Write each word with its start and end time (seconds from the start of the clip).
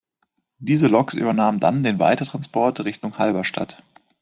Diese 0.57 0.87
Loks 0.87 1.13
übernahmen 1.13 1.59
dann 1.59 1.83
den 1.83 1.99
Weitertransport 1.99 2.79
in 2.79 2.85
Richtung 2.85 3.19
Halberstadt. 3.19 3.83